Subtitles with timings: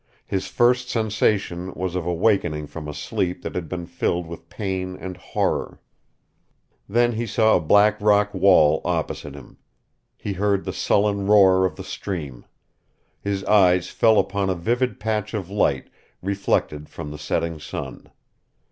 [0.25, 4.95] His first sensation was of awakening from a sleep that had been filled with pain
[4.99, 5.79] and horror.
[6.89, 9.59] Then he saw a black rock wall opposite him;
[10.17, 12.45] he heard the sullen roar of the stream;
[13.19, 15.91] his eyes fell upon a vivid patch of light
[16.23, 18.09] reflected from the setting sun.